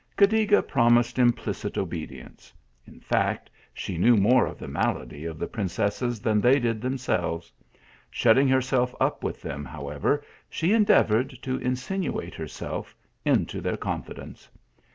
[0.17, 2.51] Cadiga promised implicit obedience.
[2.87, 7.53] In fact, she knew more of the malady of the princesses than they did themselves.
[8.09, 12.95] Shutting herself up with them, however, she endeavoured to insinuate her self
[13.25, 14.49] into their confidence.